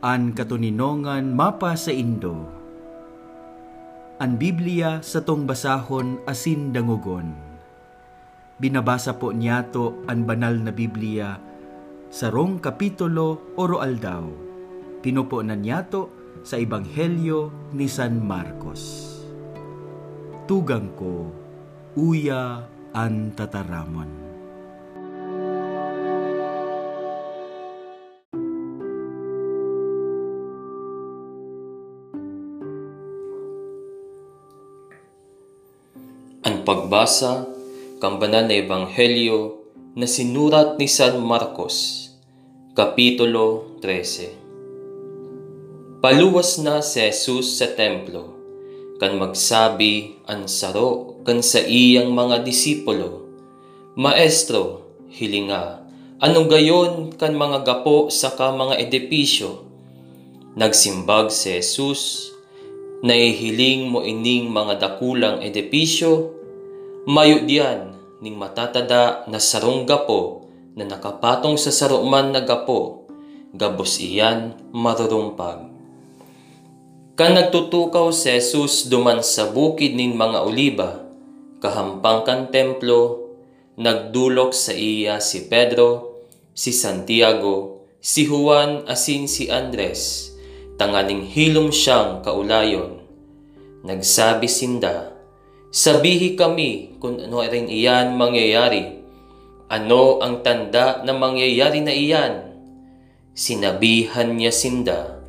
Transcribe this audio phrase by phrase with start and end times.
[0.00, 2.48] an katuninongan mapa sa Indo.
[4.20, 7.36] An Biblia sa tong basahon asin dangugon.
[8.60, 11.36] Binabasa po niyato an banal na Biblia
[12.08, 14.24] sa rong kapitulo oro aldaw.
[15.04, 16.12] Pinupo na niyato
[16.44, 19.16] sa Ebanghelyo ni San Marcos.
[20.48, 21.28] Tugang ko,
[21.96, 24.29] uya an tataramon.
[36.70, 37.50] Pagbasa
[37.98, 39.58] kang banal na ebanghelyo
[39.98, 42.06] na sinurat ni San Marcos,
[42.78, 45.98] Kapitulo 13.
[45.98, 48.38] Paluwas na si Jesus sa templo,
[49.02, 53.26] kan magsabi ang saro kan sa iyang mga disipulo,
[53.98, 55.82] Maestro, hilinga,
[56.22, 59.66] anong gayon kan mga gapo sa ka mga edepisyo?
[60.54, 62.30] Nagsimbag si Jesus,
[63.02, 66.38] Naihiling mo ining mga dakulang edepisyo,
[67.10, 67.42] mayo
[68.22, 70.46] ning matatada na sarong gapo
[70.78, 73.10] na nakapatong sa saruman na gapo,
[73.50, 75.66] gabos iyan marurumpag.
[77.18, 81.02] Kan nagtutukaw si Jesus duman sa bukid nin mga oliba,
[81.58, 83.34] kahampang kan templo,
[83.74, 86.22] nagdulok sa iya si Pedro,
[86.54, 90.30] si Santiago, si Juan asin si Andres,
[90.78, 93.02] tanganing hilom siyang kaulayon.
[93.82, 95.19] Nagsabi sinda,
[95.70, 98.98] Sabihi kami kung ano rin iyan mangyayari.
[99.70, 102.58] Ano ang tanda na mangyayari na iyan?
[103.38, 105.22] Sinabihan niya sinda,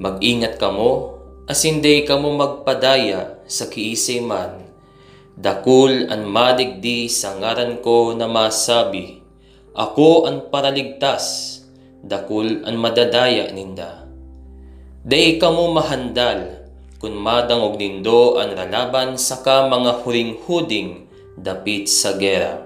[0.00, 4.64] Mag-ingat kamo, asinday kamo magpadaya sa kiisay man.
[5.36, 9.20] Dakul an madigdi sa ngaran ko na masabi,
[9.76, 11.60] Ako ang paraligtas,
[12.00, 14.08] dakul an madadaya ninda.
[15.04, 16.61] Day kamo mahandal,
[17.02, 22.62] kun madangog nindo ang ralaban sa ka mga huring-huding dapit sa gera.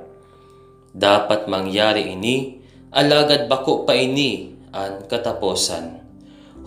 [0.93, 2.61] Dapat mangyari ini,
[2.93, 6.05] alagad bako pa ini ang kataposan.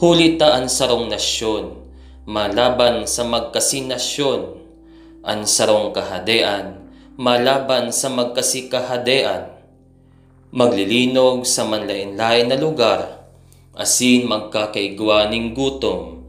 [0.02, 1.78] Hulita ang sarong nasyon,
[2.26, 4.42] malaban sa magkasinasyon,
[5.22, 6.90] ang sarong kahadean,
[7.22, 9.62] malaban sa magkasikahadean.
[10.50, 13.30] Maglilinog sa manlain-lain na lugar,
[13.78, 16.20] asin magkakaigwa ning gutom.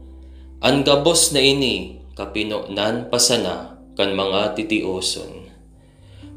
[0.61, 5.49] Ang gabos na ini kapinonan pasana kan mga titioson.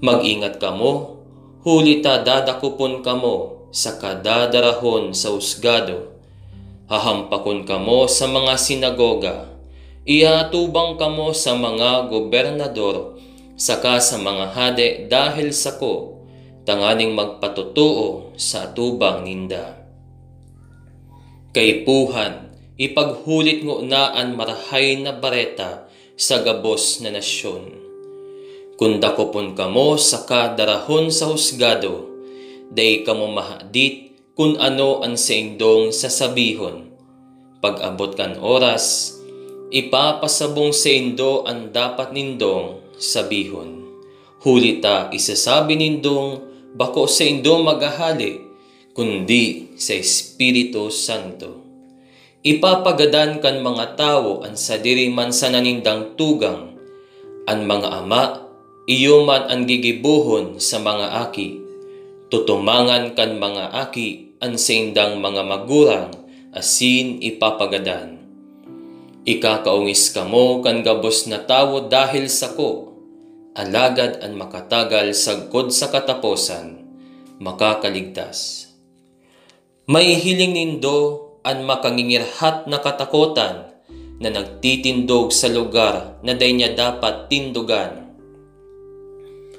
[0.01, 1.21] Mag-ingat kamo,
[1.61, 6.17] huli ta dadakupon kamo sa kadadarahon sa usgado.
[6.89, 9.53] Hahampakon kamo sa mga sinagoga.
[10.09, 13.21] Iatubang kamo sa mga gobernador
[13.61, 16.25] saka sa mga hade dahil sa ko
[16.65, 19.85] tanganing magpatutuo sa atubang ninda
[21.55, 22.44] Kay puhan,
[22.75, 25.87] ipaghulit ngo naan marahay na bareta
[26.19, 27.71] sa gabos na nasyon.
[28.75, 32.11] Kunda ko pun kamo sa kadarahon sa husgado,
[32.75, 36.91] day kamo mahadit kun ano ang sa indong sasabihon.
[37.63, 39.15] Pag abot kan oras,
[39.71, 43.87] ipapasabong sa indo ang dapat nindong sabihon.
[44.43, 46.43] Hulita isasabi nindong
[46.75, 48.43] bako sa indo magahali
[48.93, 51.64] kundi sa Espiritu Santo.
[52.45, 56.77] Ipapagadan kan mga tao ang sadiri man sa nanindang tugang,
[57.49, 58.53] ang mga ama,
[58.85, 61.57] iyo man ang gigibuhon sa mga aki,
[62.29, 66.13] tutumangan kan mga aki ang sindang mga magurang,
[66.53, 68.21] asin ipapagadan.
[69.25, 72.93] Ikakaungis kamo kan gabos na tawo dahil sa ko,
[73.57, 76.93] alagad ang makatagal sagkod sa kataposan,
[77.41, 78.69] makakaligtas.
[79.89, 83.69] May hiling nindo ang makangingirhat na katakutan
[84.17, 88.09] na nagtitindog sa lugar na day niya dapat tindugan.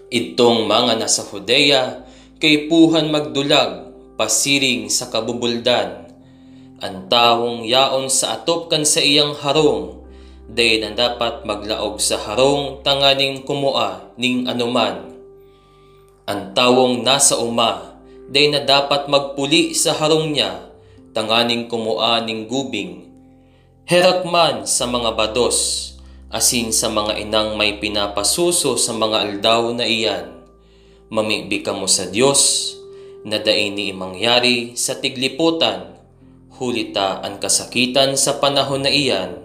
[0.10, 2.02] Itong mga nasa Judea
[2.42, 6.10] kay puhan magdulag pasiring sa kabubuldan.
[6.82, 10.04] Ang taong yaon sa atop kan sa iyang harong,
[10.50, 15.14] day na dapat maglaog sa harong tanganing kumua ning anuman.
[16.26, 20.75] Ang tawong nasa uma, day na dapat magpuli sa harong niya,
[21.16, 23.08] tanganing kumua ning gubing.
[23.88, 25.96] Herak man sa mga bados,
[26.28, 30.44] asin sa mga inang may pinapasuso sa mga aldaw na iyan.
[31.08, 32.76] Mamibi ka mo sa Diyos,
[33.24, 35.96] na dain ni imangyari sa tigliputan,
[36.60, 39.40] hulita ang kasakitan sa panahon na iyan,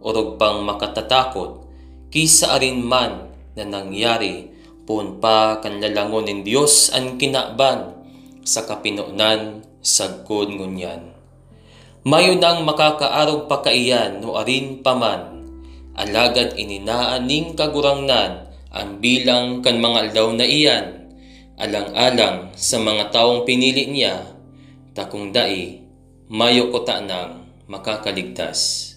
[0.00, 1.68] urog pang makatatakot,
[2.08, 3.28] kisa arin man
[3.60, 4.48] na nangyari,
[4.88, 7.92] pun pa kanlalangon ng Diyos ang kinaban,
[8.40, 11.12] sa kapinunan sagkod ngunyan.
[12.00, 15.44] Mayo nang makakaarog pa kaiyan no arin paman.
[15.92, 21.12] Alagad ininaan ning kagurangnan ang bilang kan mga aldaw na iyan.
[21.60, 24.24] Alang-alang sa mga taong pinili niya,
[24.96, 25.84] takong dai,
[26.32, 28.88] mayo ko ta nang makakaligtas.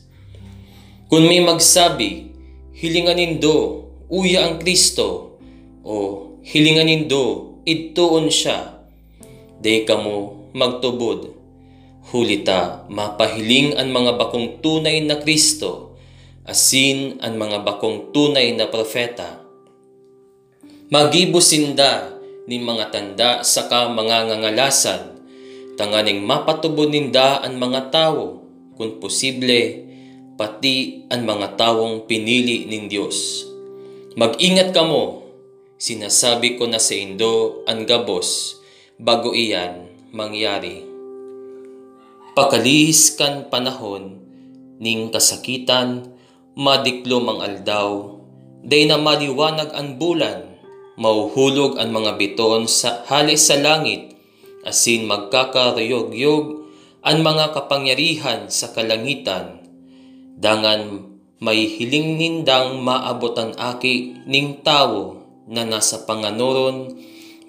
[1.11, 2.31] Kung may magsabi,
[2.71, 5.35] hilingan nindo, uya ang Kristo,
[5.83, 5.93] o
[6.47, 8.82] hilingan nindo, idtuon siya,
[9.59, 11.33] day kamo magtubod.
[12.13, 15.95] Hulita, mapahiling ang mga bakong tunay na Kristo,
[16.43, 19.39] asin ang mga bakong tunay na propeta.
[20.91, 22.13] Magibusinda
[22.45, 25.01] ni mga tanda sa ka mga ngangalasan,
[25.79, 28.43] tanganing mapatubod ninda ang mga tao,
[28.75, 29.87] kung posible,
[30.35, 33.47] pati ang mga tawong pinili nin Diyos.
[34.19, 35.25] Mag-ingat kamo,
[35.79, 38.59] sinasabi ko na sa Indo ang gabos,
[39.03, 40.87] bago iyan mangyari.
[42.31, 44.23] Pakalihis kan panahon,
[44.79, 46.15] ning kasakitan,
[46.55, 48.15] madiklom ang aldaw,
[48.63, 50.55] day na maliwanag ang bulan,
[50.95, 54.15] mauhulog ang mga biton sa halis sa langit,
[54.63, 56.63] asin magkakaruyog-yog
[57.03, 59.67] ang mga kapangyarihan sa kalangitan,
[60.39, 61.11] dangan
[61.43, 66.95] may hiling nindang maabot ang aki ning tao na nasa panganuron,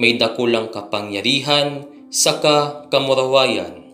[0.00, 2.38] may dakulang kapangyarihan sa
[2.91, 3.85] kamurawayan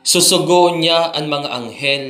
[0.00, 2.04] Susugoon niya ang mga anghel,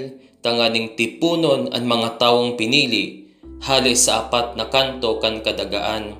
[0.47, 3.35] tanganing tipunon ang mga tawong pinili,
[3.67, 6.15] halis sa apat na kanto kan kadagaan,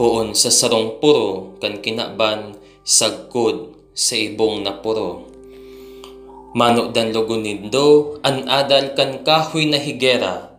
[0.00, 2.56] poon sa sarong puro kan kinaban,
[2.88, 5.28] sagkod sa ibong na puro.
[6.56, 10.56] Manok dan lugon nindo, an adal kan kahoy na higera,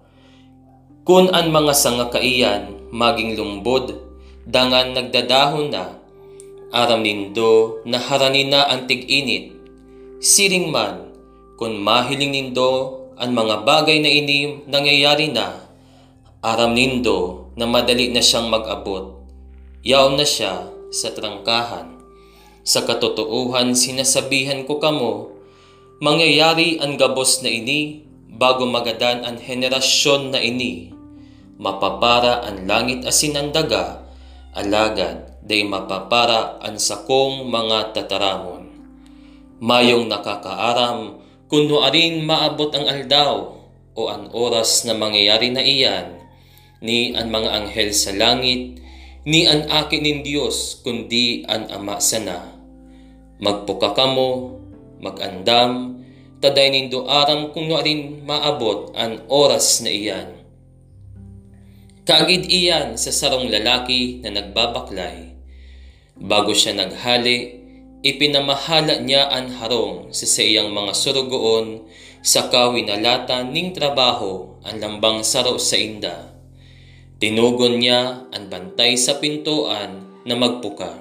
[1.09, 3.97] kun an mga sanga kaiyan, maging lumbod,
[4.47, 5.97] dangan nagdadahon na,
[6.71, 9.53] aram nindo na haranin na ang tig-init,
[10.23, 11.11] siring man,
[11.59, 15.61] kung mahiling nindo ang mga bagay na ini nangyayari na,
[16.41, 19.21] aram nindo na madali na siyang mag-abot.
[19.85, 22.01] Yaon na siya sa trangkahan.
[22.61, 25.33] Sa katotoohan sinasabihan ko kamo,
[26.01, 30.93] mangyayari ang gabos na ini bago magadan ang henerasyon na ini.
[31.61, 34.00] Mapapara ang langit asin ang daga,
[34.55, 38.71] alagad day mapapara ang sakong mga tataramon
[39.61, 43.61] mayong nakakaaram, kuno arin maabot ang aldaw
[43.93, 46.17] o ang oras na mangyayari na iyan,
[46.81, 48.81] ni ang mga anghel sa langit,
[49.21, 52.57] ni ang akin nin Diyos, kundi ang Ama sana.
[53.37, 54.57] Magpuka kamo,
[54.97, 56.01] magandam,
[56.41, 60.40] taday nindo aram kung arin maabot ang oras na iyan.
[62.01, 65.37] Kagid iyan sa sarong lalaki na nagbabaklay.
[66.17, 67.61] Bago siya naghali,
[68.01, 71.85] Ipinamahala niya ang harong sa siyang mga surugoon
[72.25, 76.33] sa kawinalatan ning trabaho ang lambang saro sa inda.
[77.21, 80.97] Tinugon niya ang bantay sa pintuan na magpuka.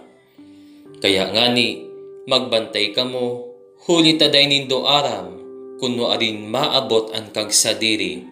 [1.01, 1.89] Kaya ngani,
[2.29, 3.49] magbantay ka mo,
[3.89, 5.41] huli taday nindo aram,
[5.81, 8.29] kuno arin maabot ang kagsadiri,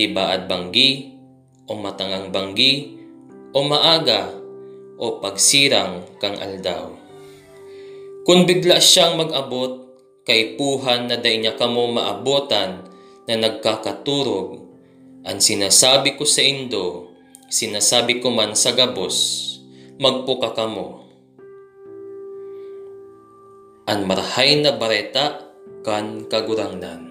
[0.00, 1.19] tibaad banggi,
[1.70, 2.98] o matangang banggi,
[3.54, 4.34] o maaga,
[4.98, 6.90] o pagsirang kang aldaw.
[8.26, 9.86] Kung bigla siyang mag-abot,
[10.26, 12.90] kay puhan na day niya kamo maabotan
[13.24, 14.66] na nagkakaturog.
[15.24, 17.14] Ang sinasabi ko sa Indo,
[17.48, 19.46] sinasabi ko man sa gabos,
[19.96, 21.06] magpuka kamo.
[23.90, 25.50] An marahay na bareta
[25.82, 27.09] kan kagurangnan.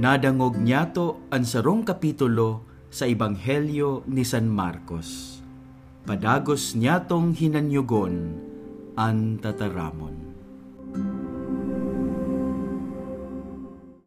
[0.00, 5.44] Nadangog niyato ang sarong kapitulo sa Ebanghelyo ni San Marcos.
[6.08, 8.32] Padagos niyatong hinanyugon
[8.96, 10.29] ang tataramon.